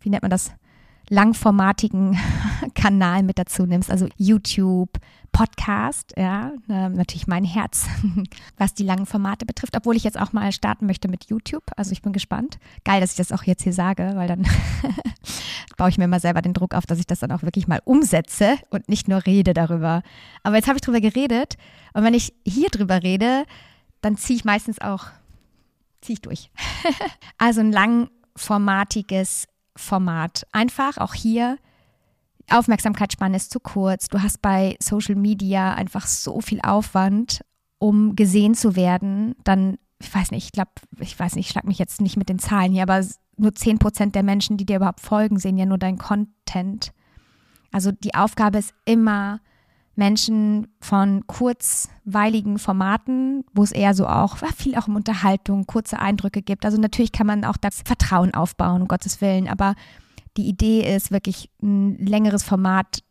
[0.00, 0.52] wie nennt man das?
[1.08, 2.18] langformatigen
[2.74, 4.90] Kanal mit dazu nimmst, also YouTube,
[5.32, 7.86] Podcast, ja, äh, natürlich mein Herz,
[8.56, 11.64] was die langen Formate betrifft, obwohl ich jetzt auch mal starten möchte mit YouTube.
[11.76, 12.58] Also ich bin gespannt.
[12.84, 14.46] Geil, dass ich das auch jetzt hier sage, weil dann
[15.76, 17.80] baue ich mir mal selber den Druck auf, dass ich das dann auch wirklich mal
[17.84, 20.02] umsetze und nicht nur rede darüber.
[20.44, 21.56] Aber jetzt habe ich drüber geredet
[21.94, 23.44] und wenn ich hier drüber rede,
[24.02, 25.06] dann ziehe ich meistens auch,
[26.04, 26.50] ziehe ich durch.
[27.38, 30.46] also ein langformatiges Format.
[30.52, 31.58] Einfach auch hier
[32.50, 34.08] Aufmerksamkeitsspanne ist zu kurz.
[34.08, 37.44] Du hast bei Social Media einfach so viel Aufwand,
[37.78, 39.34] um gesehen zu werden.
[39.44, 42.28] Dann, ich weiß nicht, ich glaube, ich weiß nicht, ich schlag mich jetzt nicht mit
[42.28, 43.04] den Zahlen hier, aber
[43.36, 46.92] nur 10 Prozent der Menschen, die dir überhaupt folgen, sehen ja nur deinen Content.
[47.72, 49.40] Also die Aufgabe ist immer,
[49.96, 56.42] Menschen von kurzweiligen Formaten, wo es eher so auch viel auch um Unterhaltung, kurze Eindrücke
[56.42, 56.64] gibt.
[56.64, 59.74] Also natürlich kann man auch das Vertrauen aufbauen, um Gottes Willen, aber
[60.36, 63.04] die Idee ist wirklich ein längeres Format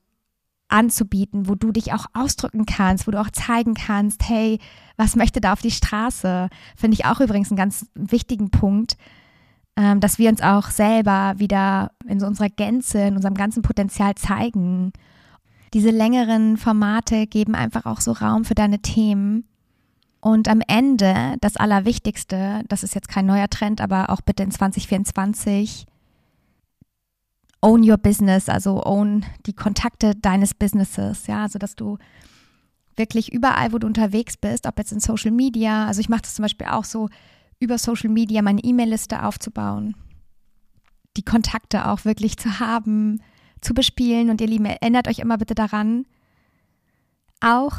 [0.68, 4.60] anzubieten, wo du dich auch ausdrücken kannst, wo du auch zeigen kannst, hey,
[4.98, 6.50] was möchte da auf die Straße?
[6.76, 8.98] Finde ich auch übrigens einen ganz wichtigen Punkt,
[9.76, 14.16] ähm, dass wir uns auch selber wieder in so unserer Gänze, in unserem ganzen Potenzial
[14.16, 14.94] zeigen.
[15.74, 19.46] Diese längeren Formate geben einfach auch so Raum für deine Themen.
[20.22, 24.52] Und am Ende, das Allerwichtigste, das ist jetzt kein neuer Trend, aber auch bitte in
[24.52, 25.86] 2024,
[27.62, 31.98] own your business, also own die Kontakte deines Businesses, ja, also dass du
[32.96, 36.36] wirklich überall, wo du unterwegs bist, ob jetzt in Social Media, also ich mache das
[36.36, 37.10] zum Beispiel auch so,
[37.60, 39.96] über Social Media meine E-Mail-Liste aufzubauen,
[41.18, 43.22] die Kontakte auch wirklich zu haben,
[43.64, 46.06] zu bespielen und ihr Lieben, erinnert euch immer bitte daran,
[47.40, 47.74] auch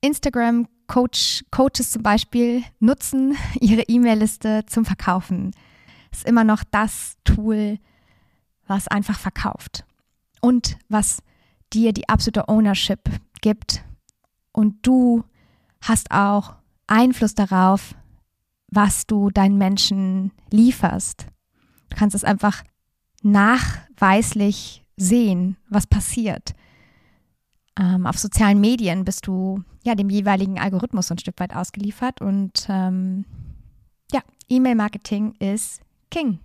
[0.00, 5.52] Instagram Coach, Coaches zum Beispiel nutzen ihre E-Mail-Liste zum Verkaufen.
[6.10, 7.78] Ist immer noch das Tool,
[8.66, 9.84] was einfach verkauft
[10.40, 11.22] und was
[11.72, 13.08] dir die absolute Ownership
[13.40, 13.84] gibt.
[14.52, 15.22] Und du
[15.80, 16.56] hast auch
[16.86, 17.94] Einfluss darauf,
[18.68, 21.26] was du deinen Menschen lieferst.
[21.90, 22.62] Du kannst es einfach
[23.22, 26.54] nachweislich sehen, was passiert.
[27.78, 32.66] Ähm, auf sozialen Medien bist du ja dem jeweiligen Algorithmus ein Stück weit ausgeliefert und
[32.68, 33.24] ähm,
[34.12, 36.40] ja, E-Mail-Marketing ist King.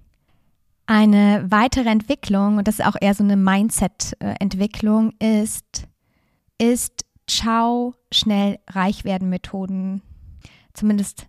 [0.88, 5.88] Eine weitere Entwicklung, und das ist auch eher so eine Mindset-Entwicklung, ist,
[6.60, 10.04] ist Ciao, schnell reich werden Methoden.
[10.74, 11.28] Zumindest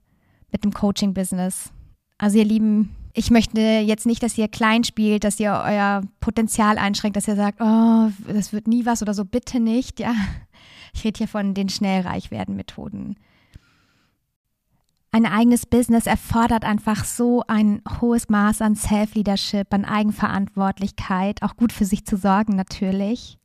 [0.52, 1.72] mit dem Coaching-Business.
[2.18, 6.78] Also ihr Lieben, ich möchte jetzt nicht, dass ihr klein spielt, dass ihr euer Potenzial
[6.78, 10.00] einschränkt, dass ihr sagt, oh, das wird nie was oder so, bitte nicht.
[10.00, 10.14] Ja,
[10.94, 13.16] ich rede hier von den schnell reich werden Methoden
[15.16, 21.72] ein eigenes Business erfordert einfach so ein hohes Maß an Self-Leadership, an Eigenverantwortlichkeit, auch gut
[21.72, 23.38] für sich zu sorgen natürlich.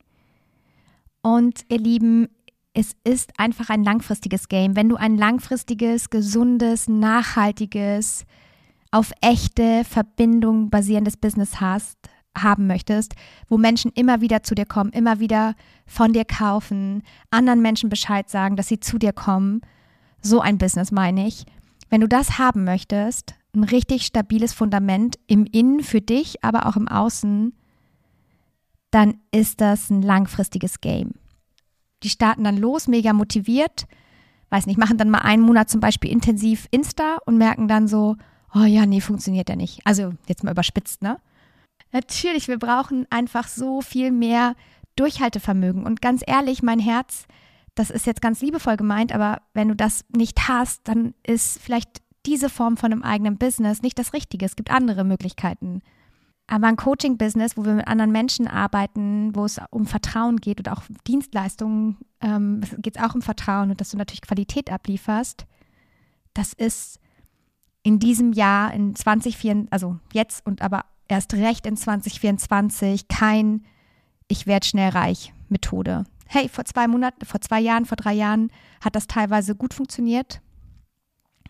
[1.21, 2.27] Und ihr Lieben,
[2.73, 4.75] es ist einfach ein langfristiges Game.
[4.75, 8.25] Wenn du ein langfristiges, gesundes, nachhaltiges,
[8.91, 11.97] auf echte Verbindung basierendes Business hast,
[12.37, 13.15] haben möchtest,
[13.49, 18.29] wo Menschen immer wieder zu dir kommen, immer wieder von dir kaufen, anderen Menschen Bescheid
[18.29, 19.61] sagen, dass sie zu dir kommen,
[20.21, 21.45] so ein Business meine ich,
[21.89, 26.77] wenn du das haben möchtest, ein richtig stabiles Fundament im Innen für dich, aber auch
[26.77, 27.53] im Außen,
[28.91, 31.11] dann ist das ein langfristiges Game.
[32.03, 33.87] Die starten dann los, mega motiviert,
[34.49, 38.15] weiß nicht, machen dann mal einen Monat zum Beispiel intensiv Insta und merken dann so,
[38.53, 39.79] oh ja, nee, funktioniert ja nicht.
[39.85, 41.19] Also jetzt mal überspitzt, ne?
[41.91, 44.55] Natürlich, wir brauchen einfach so viel mehr
[44.95, 45.85] Durchhaltevermögen.
[45.85, 47.25] Und ganz ehrlich, mein Herz
[47.75, 52.01] das ist jetzt ganz liebevoll gemeint, aber wenn du das nicht hast, dann ist vielleicht
[52.25, 54.45] diese Form von einem eigenen Business nicht das Richtige.
[54.45, 55.81] Es gibt andere Möglichkeiten.
[56.47, 60.69] Aber ein Coaching-Business, wo wir mit anderen Menschen arbeiten, wo es um Vertrauen geht und
[60.69, 65.45] auch Dienstleistungen, ähm, geht es auch um Vertrauen und dass du natürlich Qualität ablieferst,
[66.33, 66.99] das ist
[67.83, 73.63] in diesem Jahr, in 2024, also jetzt und aber erst recht in 2024 kein
[74.27, 78.51] Ich werde schnell reich Methode hey, vor zwei Monaten, vor zwei Jahren, vor drei Jahren
[78.79, 80.41] hat das teilweise gut funktioniert.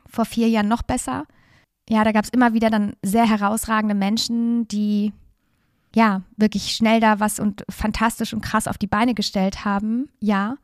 [0.07, 1.25] Vor vier Jahren noch besser.
[1.87, 5.13] Ja, da gab es immer wieder dann sehr herausragende Menschen, die
[5.93, 10.09] ja wirklich schnell da was und fantastisch und krass auf die Beine gestellt haben.
[10.19, 10.57] Ja.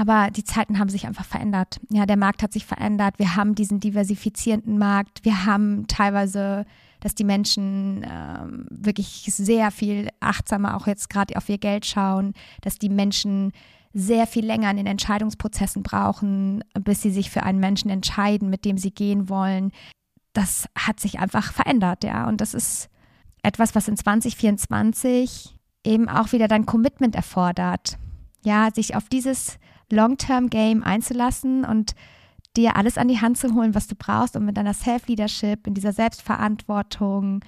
[0.00, 1.78] Aber die Zeiten haben sich einfach verändert.
[1.90, 3.18] Ja, der Markt hat sich verändert.
[3.18, 5.24] Wir haben diesen diversifizierenden Markt.
[5.24, 6.64] Wir haben teilweise
[7.00, 12.34] dass die Menschen ähm, wirklich sehr viel achtsamer auch jetzt gerade auf ihr Geld schauen,
[12.60, 13.52] dass die Menschen
[13.92, 18.64] sehr viel länger in den Entscheidungsprozessen brauchen, bis sie sich für einen Menschen entscheiden, mit
[18.64, 19.72] dem sie gehen wollen.
[20.32, 22.28] Das hat sich einfach verändert, ja.
[22.28, 22.88] Und das ist
[23.42, 27.98] etwas, was in 2024 eben auch wieder dein Commitment erfordert.
[28.44, 29.58] Ja, sich auf dieses
[29.92, 31.94] Long-Term-Game einzulassen und
[32.56, 35.74] dir alles an die Hand zu holen, was du brauchst, um mit deiner Self-Leadership, in
[35.74, 37.44] dieser Selbstverantwortung,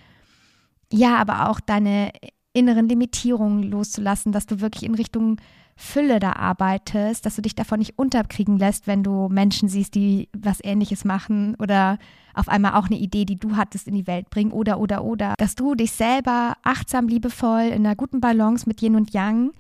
[0.93, 2.13] ja, aber auch deine
[2.53, 5.41] inneren Limitierungen loszulassen, dass du wirklich in Richtung
[5.75, 10.29] Fülle da arbeitest, dass du dich davon nicht unterkriegen lässt, wenn du Menschen siehst, die
[10.37, 11.99] was ähnliches machen oder
[12.35, 15.35] auf einmal auch eine Idee, die du hattest, in die Welt bringen oder, oder, oder.
[15.39, 19.53] Dass du dich selber achtsam, liebevoll, in einer guten Balance mit Yin und Yang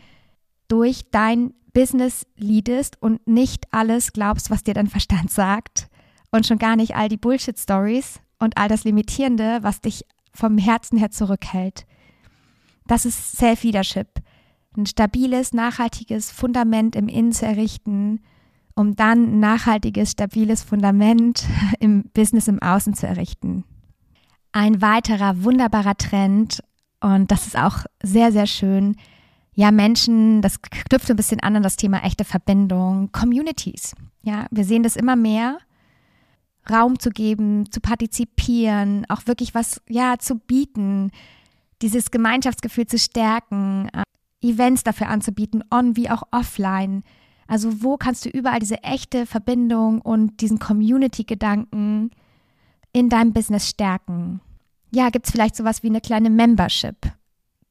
[0.68, 5.88] durch dein Business leadest und nicht alles glaubst, was dir dein Verstand sagt
[6.30, 10.04] und schon gar nicht all die Bullshit-Stories und all das Limitierende, was dich
[10.34, 11.86] vom Herzen her zurückhält.
[12.86, 14.08] Das ist Self-Leadership.
[14.76, 18.20] Ein stabiles, nachhaltiges Fundament im Innen zu errichten,
[18.74, 21.44] um dann ein nachhaltiges, stabiles Fundament
[21.80, 23.64] im Business im Außen zu errichten.
[24.52, 26.62] Ein weiterer wunderbarer Trend,
[27.00, 28.96] und das ist auch sehr, sehr schön,
[29.54, 33.94] ja, Menschen, das knüpft ein bisschen an an das Thema echte Verbindung, Communities.
[34.22, 35.58] Ja, wir sehen das immer mehr,
[36.70, 41.10] Raum zu geben, zu partizipieren, auch wirklich was, ja, zu bieten,
[41.82, 44.02] dieses Gemeinschaftsgefühl zu stärken, äh,
[44.40, 47.02] Events dafür anzubieten, on wie auch offline.
[47.46, 52.10] Also wo kannst du überall diese echte Verbindung und diesen Community-Gedanken
[52.92, 54.40] in deinem Business stärken?
[54.90, 56.96] Ja, gibt es vielleicht sowas wie eine kleine Membership?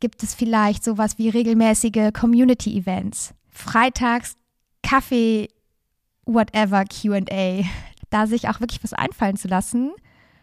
[0.02, 3.36] Gibt es vielleicht sowas wie regelmäßige Community-Events?
[3.50, 4.36] Freitags
[4.82, 5.48] Kaffee,
[6.26, 7.64] whatever, QA.
[8.10, 9.92] Da sich auch wirklich was einfallen zu lassen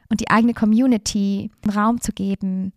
[0.09, 2.73] und die eigene Community Raum zu geben,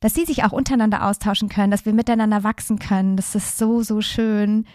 [0.00, 3.16] dass sie sich auch untereinander austauschen können, dass wir miteinander wachsen können.
[3.16, 4.66] Das ist so, so schön.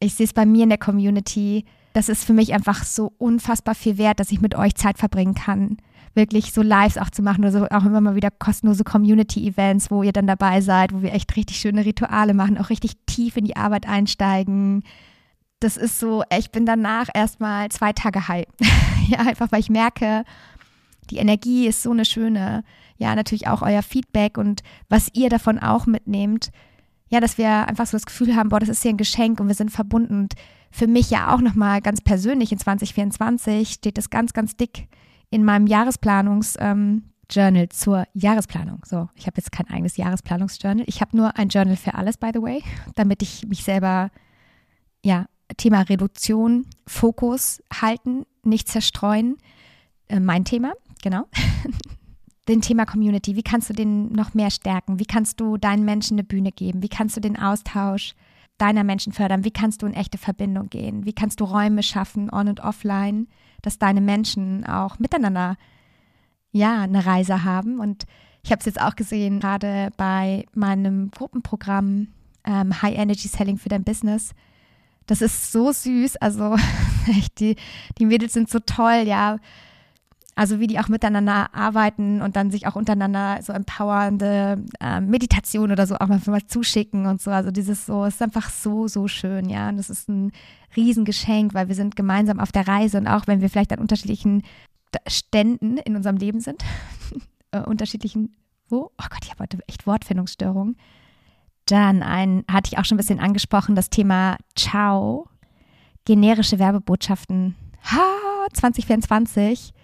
[0.00, 1.64] Ich sehe es bei mir in der Community.
[1.94, 5.34] Das ist für mich einfach so unfassbar viel wert, dass ich mit euch Zeit verbringen
[5.34, 5.78] kann.
[6.14, 10.02] Wirklich so Lives auch zu machen oder so auch immer mal wieder kostenlose Community-Events, wo
[10.02, 13.44] ihr dann dabei seid, wo wir echt richtig schöne Rituale machen, auch richtig tief in
[13.44, 14.82] die Arbeit einsteigen.
[15.60, 18.46] Das ist so, ich bin danach erstmal zwei Tage high.
[19.08, 20.24] ja, einfach weil ich merke,
[21.10, 22.64] die Energie ist so eine schöne
[23.00, 26.50] ja natürlich auch euer Feedback und was ihr davon auch mitnehmt.
[27.08, 29.48] Ja, dass wir einfach so das Gefühl haben, boah, das ist hier ein Geschenk und
[29.48, 30.20] wir sind verbunden.
[30.20, 30.34] Und
[30.70, 34.86] für mich ja auch nochmal ganz persönlich in 2024 steht das ganz, ganz dick
[35.30, 38.82] in meinem Jahresplanungsjournal ähm, zur Jahresplanung.
[38.84, 40.84] So, ich habe jetzt kein eigenes Jahresplanungsjournal.
[40.88, 42.62] Ich habe nur ein Journal für alles, by the way,
[42.96, 44.10] damit ich mich selber,
[45.04, 49.38] ja, Thema Reduktion, Fokus halten, nicht zerstreuen.
[50.08, 51.24] Äh, mein Thema, genau.
[52.48, 54.98] den Thema Community, wie kannst du den noch mehr stärken?
[54.98, 56.82] Wie kannst du deinen Menschen eine Bühne geben?
[56.82, 58.14] Wie kannst du den Austausch
[58.60, 59.44] deiner Menschen fördern?
[59.44, 61.04] Wie kannst du in echte Verbindung gehen?
[61.04, 63.28] Wie kannst du Räume schaffen, on und offline,
[63.62, 65.56] dass deine Menschen auch miteinander
[66.52, 67.80] ja eine Reise haben?
[67.80, 68.06] Und
[68.42, 72.08] ich habe es jetzt auch gesehen, gerade bei meinem Gruppenprogramm
[72.44, 74.32] ähm, High Energy Selling für dein Business.
[75.06, 76.16] Das ist so süß.
[76.16, 76.56] Also
[77.08, 77.56] echt, die,
[77.98, 79.38] die Mädels sind so toll, ja
[80.40, 85.70] also wie die auch miteinander arbeiten und dann sich auch untereinander so empowernde äh, Meditation
[85.70, 87.30] oder so auch mal zuschicken und so.
[87.30, 89.68] Also dieses so, ist einfach so, so schön, ja.
[89.68, 90.32] Und das ist ein
[90.74, 94.42] Riesengeschenk, weil wir sind gemeinsam auf der Reise und auch wenn wir vielleicht an unterschiedlichen
[95.06, 96.64] Ständen in unserem Leben sind,
[97.50, 98.34] äh, unterschiedlichen,
[98.70, 98.92] wo?
[98.98, 100.78] Oh Gott, ich habe heute echt Wortfindungsstörungen.
[101.66, 105.28] Dann ein, hatte ich auch schon ein bisschen angesprochen, das Thema Ciao,
[106.06, 107.56] generische Werbebotschaften.
[107.92, 109.74] Ha, 2024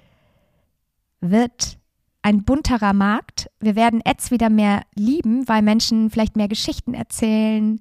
[1.20, 1.78] wird
[2.22, 3.48] ein bunterer Markt.
[3.60, 7.80] Wir werden Ads wieder mehr lieben, weil Menschen vielleicht mehr Geschichten erzählen.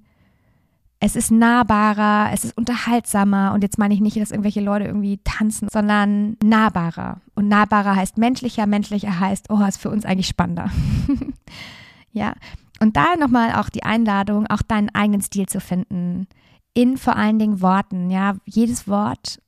[1.00, 3.52] Es ist nahbarer, es ist unterhaltsamer.
[3.54, 7.20] Und jetzt meine ich nicht, dass irgendwelche Leute irgendwie tanzen, sondern nahbarer.
[7.34, 10.70] Und nahbarer heißt menschlicher, menschlicher heißt, oh, ist für uns eigentlich spannender.
[12.12, 12.32] ja.
[12.78, 16.28] Und da nochmal auch die Einladung, auch deinen eigenen Stil zu finden.
[16.72, 18.10] In vor allen Dingen Worten.
[18.10, 19.40] Ja, jedes Wort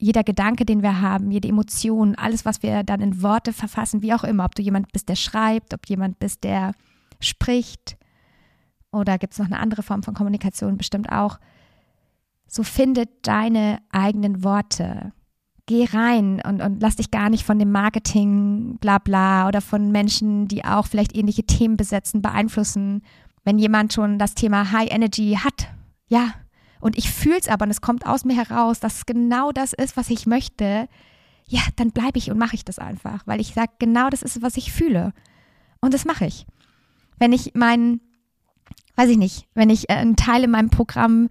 [0.00, 4.14] jeder Gedanke, den wir haben, jede Emotion, alles, was wir dann in Worte verfassen, wie
[4.14, 6.72] auch immer, ob du jemand bist, der schreibt, ob jemand bist, der
[7.20, 7.98] spricht
[8.92, 11.38] oder gibt es noch eine andere Form von Kommunikation, bestimmt auch.
[12.48, 15.12] So findet deine eigenen Worte.
[15.66, 19.92] Geh rein und, und lass dich gar nicht von dem Marketing, bla bla, oder von
[19.92, 23.02] Menschen, die auch vielleicht ähnliche Themen besetzen, beeinflussen.
[23.44, 25.68] Wenn jemand schon das Thema High Energy hat,
[26.08, 26.32] ja,
[26.80, 29.72] und ich fühle es aber und es kommt aus mir heraus, dass es genau das
[29.72, 30.88] ist, was ich möchte,
[31.46, 34.40] ja, dann bleibe ich und mache ich das einfach, weil ich sage, genau das ist,
[34.40, 35.12] was ich fühle.
[35.80, 36.46] Und das mache ich.
[37.18, 38.00] Wenn ich meinen,
[38.96, 41.28] weiß ich nicht, wenn ich äh, einen Teil in meinem Programm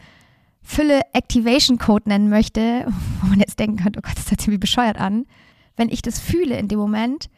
[0.62, 2.85] Fülle Activation Code nennen möchte,
[3.21, 5.25] wo man jetzt denken könnte, oh Gott, das hört sich wie bescheuert an.
[5.75, 7.29] Wenn ich das fühle in dem Moment,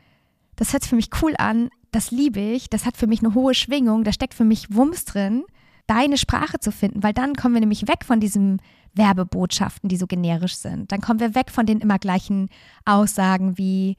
[0.55, 3.35] das hört sich für mich cool an, das liebe ich, das hat für mich eine
[3.35, 5.43] hohe Schwingung, da steckt für mich Wumms drin,
[5.91, 8.61] deine Sprache zu finden, weil dann kommen wir nämlich weg von diesen
[8.93, 10.89] Werbebotschaften, die so generisch sind.
[10.93, 12.47] Dann kommen wir weg von den immer gleichen
[12.85, 13.97] Aussagen wie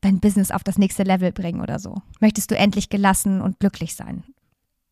[0.00, 2.02] dein Business auf das nächste Level bringen oder so.
[2.18, 4.24] Möchtest du endlich gelassen und glücklich sein?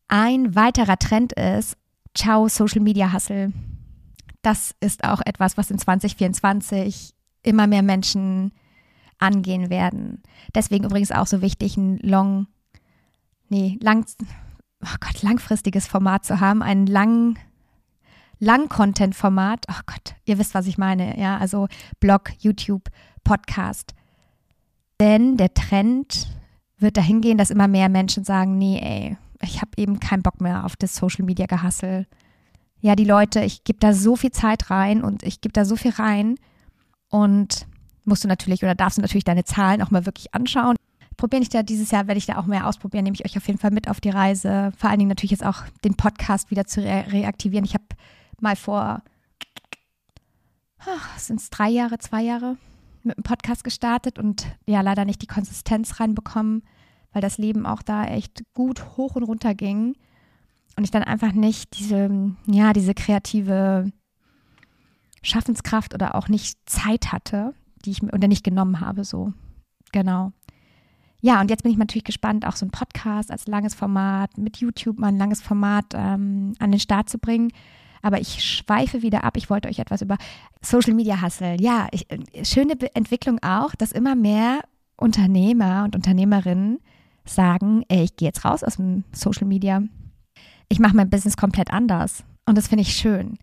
[0.07, 1.75] Ein weiterer Trend ist,
[2.15, 3.51] ciao Social Media Hustle.
[4.41, 8.53] Das ist auch etwas, was in 2024 immer mehr Menschen
[9.17, 10.23] angehen werden.
[10.55, 12.47] Deswegen übrigens auch so wichtig, ein long,
[13.49, 14.05] nee, lang,
[14.83, 17.37] oh Gott, langfristiges Format zu haben, ein lang,
[18.39, 19.65] Lang-Content-Format.
[19.69, 21.19] Oh Gott, ihr wisst, was ich meine.
[21.19, 21.67] Ja, also
[21.99, 22.89] Blog, YouTube,
[23.23, 23.93] Podcast.
[24.99, 26.27] Denn der Trend
[26.77, 30.41] wird dahin gehen, dass immer mehr Menschen sagen, nee, ey, ich habe eben keinen Bock
[30.41, 32.07] mehr auf das Social Media Gehassel.
[32.81, 35.75] Ja, die Leute, ich gebe da so viel Zeit rein und ich gebe da so
[35.75, 36.35] viel rein
[37.09, 37.67] und
[38.05, 40.75] musst du natürlich oder darfst du natürlich deine Zahlen auch mal wirklich anschauen.
[41.19, 43.45] Probiere ich da dieses Jahr, werde ich da auch mehr ausprobieren, nehme ich euch auf
[43.45, 44.71] jeden Fall mit auf die Reise.
[44.77, 47.65] Vor allen Dingen natürlich jetzt auch den Podcast wieder zu re reaktivieren.
[47.65, 47.83] Ich habe
[48.39, 49.03] mal vor,
[51.17, 52.55] sind es drei Jahre, zwei Jahre,
[53.03, 56.63] mit dem Podcast gestartet und ja, leider nicht die Konsistenz reinbekommen,
[57.11, 59.97] weil das Leben auch da echt gut hoch und runter ging.
[60.77, 63.91] Und ich dann einfach nicht diese, ja, diese kreative
[65.21, 67.53] Schaffenskraft oder auch nicht Zeit hatte,
[67.83, 69.33] die ich mir oder nicht genommen habe, so.
[69.91, 70.31] Genau.
[71.21, 74.57] Ja, und jetzt bin ich natürlich gespannt, auch so ein Podcast als langes Format, mit
[74.57, 77.51] YouTube mal ein langes Format ähm, an den Start zu bringen.
[78.01, 79.35] Aber ich schweife wieder ab.
[79.35, 80.17] Ich wollte euch etwas über
[80.61, 81.57] Social Media Hustle.
[81.59, 82.07] Ja, ich,
[82.43, 84.61] schöne Entwicklung auch, dass immer mehr
[84.95, 86.79] Unternehmer und Unternehmerinnen
[87.25, 89.83] sagen, ey, ich gehe jetzt raus aus dem Social Media.
[90.69, 92.23] Ich mache mein Business komplett anders.
[92.45, 93.37] Und das finde ich schön.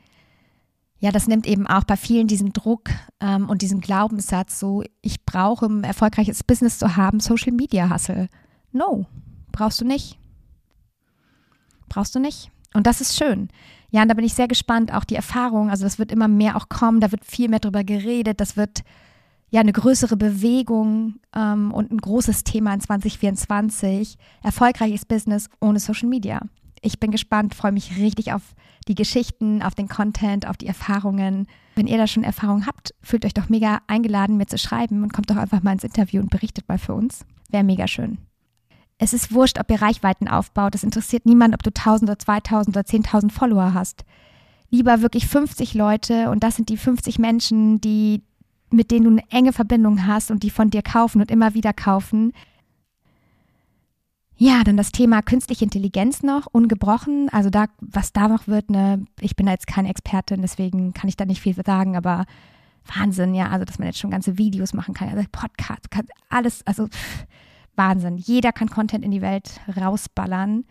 [0.99, 5.25] Ja, das nimmt eben auch bei vielen diesen Druck ähm, und diesen Glaubenssatz so, ich
[5.25, 8.29] brauche, um ein erfolgreiches Business zu haben, Social Media Hustle.
[8.73, 9.07] No,
[9.53, 10.19] brauchst du nicht.
[11.89, 12.51] Brauchst du nicht.
[12.73, 13.49] Und das ist schön.
[13.91, 16.57] Ja, und da bin ich sehr gespannt, auch die Erfahrung, also das wird immer mehr
[16.57, 18.83] auch kommen, da wird viel mehr drüber geredet, das wird
[19.51, 24.19] ja eine größere Bewegung ähm, und ein großes Thema in 2024.
[24.43, 26.41] Erfolgreiches Business ohne Social Media.
[26.83, 28.43] Ich bin gespannt, freue mich richtig auf
[28.89, 31.47] die Geschichten, auf den Content, auf die Erfahrungen.
[31.75, 35.13] Wenn ihr da schon Erfahrungen habt, fühlt euch doch mega eingeladen, mir zu schreiben und
[35.13, 37.25] kommt doch einfach mal ins Interview und berichtet mal für uns.
[37.51, 38.19] Wäre mega schön.
[38.99, 40.75] Es ist wurscht, ob ihr Reichweiten aufbaut.
[40.75, 44.05] Es interessiert niemand, ob du 1000 oder 2000 oder 10.000 Follower hast.
[44.71, 48.23] Lieber wirklich 50 Leute und das sind die 50 Menschen, die,
[48.71, 51.73] mit denen du eine enge Verbindung hast und die von dir kaufen und immer wieder
[51.73, 52.33] kaufen.
[54.39, 57.29] Ja, dann das Thema künstliche Intelligenz noch, ungebrochen.
[57.31, 61.09] Also da, was da noch wird, ne, ich bin da jetzt keine Expertin, deswegen kann
[61.09, 62.27] ich da nicht viel sagen, aber
[62.85, 65.89] Wahnsinn, ja, also dass man jetzt schon ganze Videos machen kann, also Podcast,
[66.29, 67.27] alles, also pff,
[67.77, 68.17] Wahnsinn.
[68.17, 70.65] Jeder kann Content in die Welt rausballern.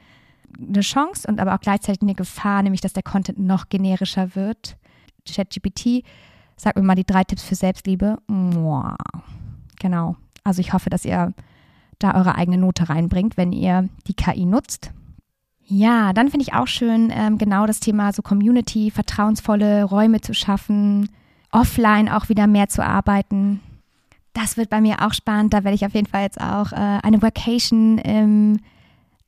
[0.59, 4.77] Eine Chance und aber auch gleichzeitig eine Gefahr, nämlich dass der Content noch generischer wird.
[5.27, 6.03] ChatGPT,
[6.55, 8.17] sag mir mal die drei Tipps für Selbstliebe.
[8.27, 10.15] Genau.
[10.43, 11.33] Also ich hoffe, dass ihr
[11.99, 14.91] da eure eigene Note reinbringt, wenn ihr die KI nutzt.
[15.67, 20.33] Ja, dann finde ich auch schön, ähm, genau das Thema so Community, vertrauensvolle Räume zu
[20.33, 21.09] schaffen,
[21.51, 23.61] offline auch wieder mehr zu arbeiten
[24.35, 25.53] das wird bei mir auch spannend.
[25.53, 28.59] Da werde ich auf jeden Fall jetzt auch äh, eine Vacation im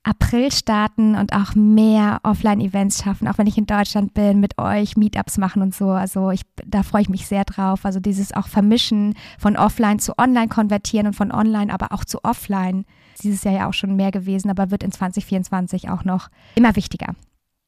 [0.08, 4.96] April starten und auch mehr Offline-Events schaffen, auch wenn ich in Deutschland bin, mit euch
[4.96, 5.90] Meetups machen und so.
[5.90, 7.84] Also ich, da freue ich mich sehr drauf.
[7.84, 12.24] Also dieses auch Vermischen von Offline zu Online konvertieren und von Online aber auch zu
[12.24, 12.86] Offline.
[13.22, 17.14] Dieses Jahr ja auch schon mehr gewesen, aber wird in 2024 auch noch immer wichtiger.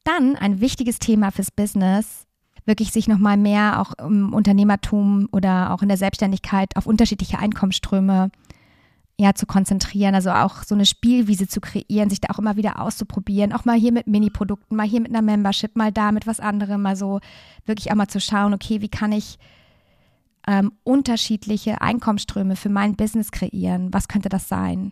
[0.04, 2.26] Dann ein wichtiges Thema fürs Business
[2.66, 8.30] wirklich sich nochmal mehr auch im Unternehmertum oder auch in der Selbstständigkeit auf unterschiedliche Einkommensströme
[9.20, 12.80] ja, zu konzentrieren, also auch so eine Spielwiese zu kreieren, sich da auch immer wieder
[12.80, 16.40] auszuprobieren, auch mal hier mit Mini-Produkten, mal hier mit einer Membership, mal da mit was
[16.40, 17.20] anderem, also
[17.66, 19.38] wirklich auch mal zu schauen, okay, wie kann ich
[20.48, 23.92] ähm, unterschiedliche Einkommensströme für mein Business kreieren?
[23.92, 24.90] Was könnte das sein?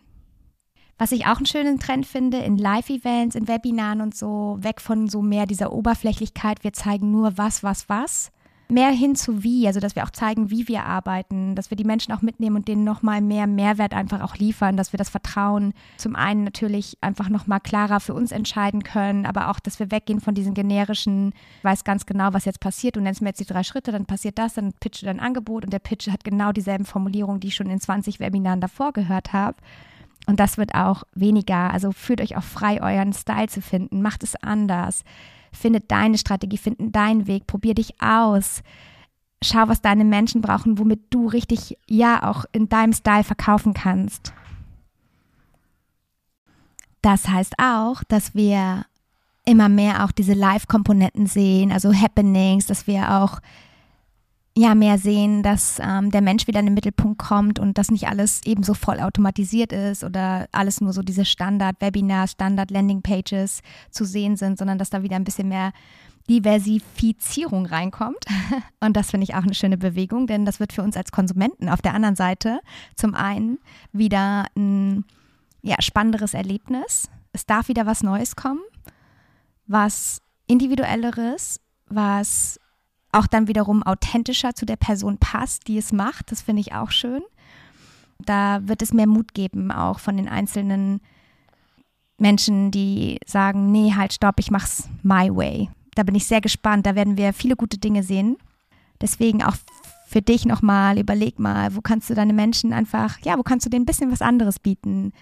[0.99, 5.07] Was ich auch einen schönen Trend finde, in Live-Events, in Webinaren und so, weg von
[5.07, 8.31] so mehr dieser Oberflächlichkeit, wir zeigen nur was, was, was,
[8.71, 11.83] mehr hin zu wie, also dass wir auch zeigen, wie wir arbeiten, dass wir die
[11.83, 15.73] Menschen auch mitnehmen und denen nochmal mehr Mehrwert einfach auch liefern, dass wir das Vertrauen
[15.97, 20.21] zum einen natürlich einfach nochmal klarer für uns entscheiden können, aber auch, dass wir weggehen
[20.21, 23.63] von diesen generischen, weiß ganz genau, was jetzt passiert, du nennst mir jetzt die drei
[23.63, 27.39] Schritte, dann passiert das, dann pitche dein Angebot und der Pitch hat genau dieselben Formulierungen,
[27.39, 29.57] die ich schon in 20 Webinaren davor gehört habe
[30.29, 31.73] Und das wird auch weniger.
[31.73, 34.03] Also fühlt euch auch frei, euren Style zu finden.
[34.03, 35.03] Macht es anders.
[35.51, 37.47] Findet deine Strategie, finden deinen Weg.
[37.47, 38.61] Probier dich aus.
[39.41, 44.31] Schau, was deine Menschen brauchen, womit du richtig, ja, auch in deinem Style verkaufen kannst.
[47.01, 48.85] Das heißt auch, dass wir
[49.45, 53.39] immer mehr auch diese Live-Komponenten sehen, also Happenings, dass wir auch
[54.57, 58.07] ja mehr sehen, dass ähm, der Mensch wieder in den Mittelpunkt kommt und dass nicht
[58.07, 64.35] alles eben so voll automatisiert ist oder alles nur so diese Standard-Webinars, Standard-Landing-Pages zu sehen
[64.35, 65.71] sind, sondern dass da wieder ein bisschen mehr
[66.29, 68.23] Diversifizierung reinkommt.
[68.79, 71.69] Und das finde ich auch eine schöne Bewegung, denn das wird für uns als Konsumenten
[71.69, 72.59] auf der anderen Seite
[72.95, 73.59] zum einen
[73.91, 75.05] wieder ein
[75.61, 77.09] ja, spannenderes Erlebnis.
[77.33, 78.61] Es darf wieder was Neues kommen,
[79.67, 82.59] was individuelleres, was
[83.11, 86.31] auch dann wiederum authentischer zu der Person passt, die es macht.
[86.31, 87.21] Das finde ich auch schön.
[88.19, 91.01] Da wird es mehr Mut geben, auch von den einzelnen
[92.17, 95.69] Menschen, die sagen, nee, halt, stopp, ich mach's my way.
[95.95, 96.85] Da bin ich sehr gespannt.
[96.85, 98.37] Da werden wir viele gute Dinge sehen.
[99.01, 99.55] Deswegen auch
[100.05, 103.69] für dich nochmal, überleg mal, wo kannst du deine Menschen einfach, ja, wo kannst du
[103.69, 105.13] denen ein bisschen was anderes bieten?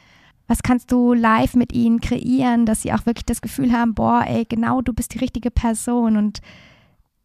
[0.47, 4.23] Was kannst du live mit ihnen kreieren, dass sie auch wirklich das Gefühl haben, boah,
[4.25, 6.39] ey, genau, du bist die richtige Person und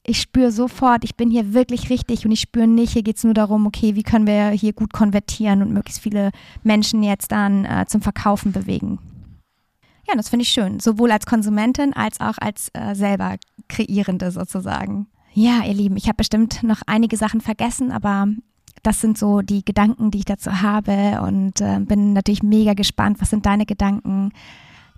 [0.04, 3.24] ich spüre sofort, ich bin hier wirklich richtig und ich spüre nicht, hier geht es
[3.24, 6.30] nur darum, okay, wie können wir hier gut konvertieren und möglichst viele
[6.62, 8.98] Menschen jetzt dann äh, zum Verkaufen bewegen.
[10.08, 13.36] Ja, das finde ich schön, sowohl als Konsumentin als auch als äh, selber
[13.68, 15.06] Kreierende sozusagen.
[15.34, 18.26] Ja, ihr Lieben, ich habe bestimmt noch einige Sachen vergessen, aber
[18.82, 23.20] das sind so die Gedanken, die ich dazu habe und äh, bin natürlich mega gespannt.
[23.20, 24.32] Was sind deine Gedanken?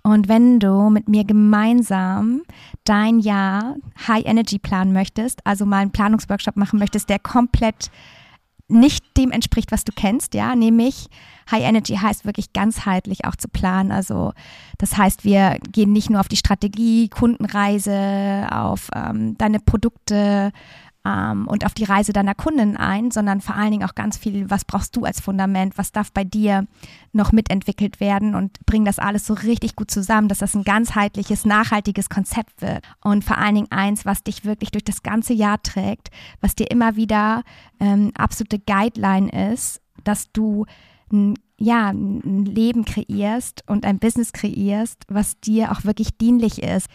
[0.05, 2.43] Und wenn du mit mir gemeinsam
[2.83, 3.75] dein Jahr
[4.07, 7.89] High Energy planen möchtest, also mal einen Planungsworkshop machen möchtest, der komplett
[8.67, 11.07] nicht dem entspricht, was du kennst, ja, nämlich
[11.49, 13.91] High Energy heißt wirklich ganzheitlich auch zu planen.
[13.91, 14.33] Also
[14.77, 20.51] das heißt, wir gehen nicht nur auf die Strategie, Kundenreise, auf ähm, deine Produkte,
[21.05, 24.49] ähm, und auf die Reise deiner Kunden ein, sondern vor allen Dingen auch ganz viel,
[24.49, 26.65] was brauchst du als Fundament, was darf bei dir
[27.13, 31.45] noch mitentwickelt werden und bring das alles so richtig gut zusammen, dass das ein ganzheitliches,
[31.45, 32.83] nachhaltiges Konzept wird.
[33.03, 36.09] Und vor allen Dingen eins, was dich wirklich durch das ganze Jahr trägt,
[36.41, 37.43] was dir immer wieder
[37.79, 40.65] ähm, absolute Guideline ist, dass du
[41.11, 46.87] ein ja, ein Leben kreierst und ein Business kreierst, was dir auch wirklich dienlich ist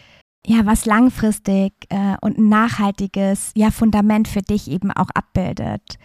[0.45, 5.97] ja, was langfristig äh, und ein nachhaltiges ja, Fundament für dich eben auch abbildet.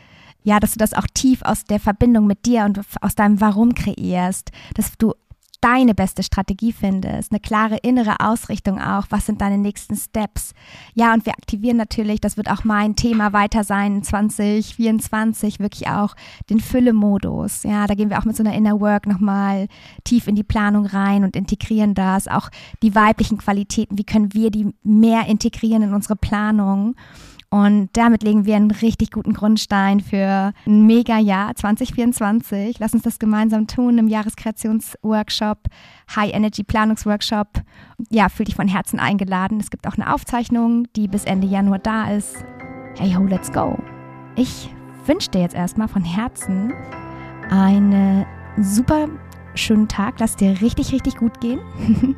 [0.43, 3.75] Ja, dass du das auch tief aus der Verbindung mit dir und aus deinem Warum
[3.75, 5.15] kreierst, dass du
[5.61, 10.53] deine beste Strategie findest, eine klare innere Ausrichtung auch, was sind deine nächsten Steps.
[10.95, 16.15] Ja, und wir aktivieren natürlich, das wird auch mein Thema weiter sein, 2024, wirklich auch
[16.51, 17.63] den Fülle-Modus.
[17.63, 19.69] Ja, da gehen wir auch mit so einer Inner Work nochmal
[20.05, 22.51] tief in die Planung rein und integrieren das, auch
[22.83, 26.95] die weiblichen Qualitäten, wie können wir die mehr integrieren in unsere Planung.
[27.49, 32.79] Und damit legen wir einen richtig guten Grundstein für ein Mega-Jahr 2024.
[32.79, 35.59] Lass uns das gemeinsam tun im Jahreskreationsworkshop,
[36.15, 37.63] High Energy Planungsworkshop.
[38.11, 39.61] Ja, fühl dich von Herzen eingeladen.
[39.61, 42.45] Es gibt auch eine Aufzeichnung, die bis Ende Januar da ist.
[42.97, 43.79] Hey ho, let's go.
[44.35, 44.69] Ich
[45.07, 46.73] wünsche dir jetzt erstmal von Herzen
[47.51, 48.27] einen
[48.59, 49.09] super
[49.55, 50.19] schönen Tag.
[50.19, 51.61] Lass dir richtig, richtig gut gehen.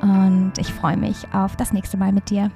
[0.00, 2.50] Und ich freue mich auf das nächste Mal mit dir.